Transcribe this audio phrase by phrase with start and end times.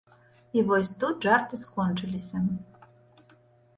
[0.59, 2.37] І вось тут жарты скончыліся.